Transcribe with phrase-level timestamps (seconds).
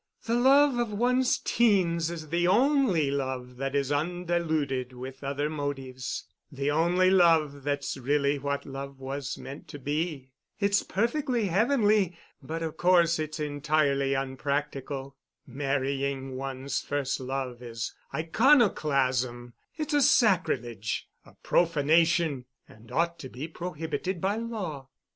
[0.25, 6.71] The love of one's teens is the only love that is undiluted with other motives—the
[6.71, 10.31] only love that's really what love was meant to be.
[10.59, 15.17] It's perfectly heavenly, but of course it's entirely unpractical.
[15.45, 24.89] Marrying one's first love is iconoclasm—it's a sacrilege—a profanation—and ought to be prohibited by law.